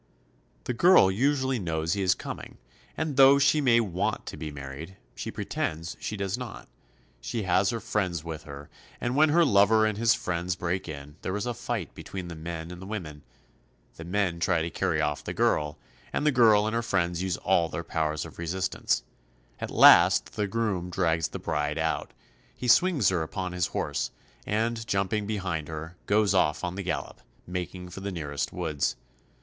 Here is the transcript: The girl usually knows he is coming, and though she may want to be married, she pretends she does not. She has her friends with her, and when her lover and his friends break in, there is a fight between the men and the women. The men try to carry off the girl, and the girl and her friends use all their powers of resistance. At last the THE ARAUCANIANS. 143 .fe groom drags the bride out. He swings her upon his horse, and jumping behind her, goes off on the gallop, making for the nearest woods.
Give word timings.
The 0.63 0.73
girl 0.73 1.11
usually 1.11 1.59
knows 1.59 1.93
he 1.93 2.01
is 2.01 2.15
coming, 2.15 2.57
and 2.97 3.17
though 3.17 3.37
she 3.37 3.61
may 3.61 3.79
want 3.79 4.25
to 4.25 4.35
be 4.35 4.51
married, 4.51 4.97
she 5.13 5.29
pretends 5.29 5.95
she 5.99 6.17
does 6.17 6.39
not. 6.39 6.67
She 7.21 7.43
has 7.43 7.69
her 7.69 7.79
friends 7.79 8.23
with 8.23 8.41
her, 8.41 8.67
and 8.99 9.15
when 9.15 9.29
her 9.29 9.45
lover 9.45 9.85
and 9.85 9.99
his 9.99 10.15
friends 10.15 10.55
break 10.55 10.87
in, 10.89 11.17
there 11.21 11.37
is 11.37 11.45
a 11.45 11.53
fight 11.53 11.93
between 11.93 12.29
the 12.29 12.35
men 12.35 12.71
and 12.71 12.81
the 12.81 12.87
women. 12.87 13.21
The 13.97 14.03
men 14.03 14.39
try 14.39 14.63
to 14.63 14.71
carry 14.71 14.99
off 14.99 15.23
the 15.23 15.35
girl, 15.35 15.77
and 16.11 16.25
the 16.25 16.31
girl 16.31 16.65
and 16.65 16.73
her 16.73 16.81
friends 16.81 17.21
use 17.21 17.37
all 17.37 17.69
their 17.69 17.83
powers 17.83 18.25
of 18.25 18.39
resistance. 18.39 19.03
At 19.59 19.69
last 19.69 20.31
the 20.31 20.31
THE 20.31 20.41
ARAUCANIANS. 20.57 20.97
143 20.97 21.05
.fe 21.05 21.05
groom 21.05 21.07
drags 21.11 21.27
the 21.27 21.77
bride 21.77 21.77
out. 21.77 22.11
He 22.55 22.67
swings 22.67 23.09
her 23.09 23.21
upon 23.21 23.51
his 23.51 23.67
horse, 23.67 24.09
and 24.47 24.87
jumping 24.87 25.27
behind 25.27 25.67
her, 25.67 25.95
goes 26.07 26.33
off 26.33 26.63
on 26.63 26.73
the 26.73 26.81
gallop, 26.81 27.21
making 27.45 27.89
for 27.89 27.99
the 27.99 28.11
nearest 28.11 28.51
woods. 28.51 28.95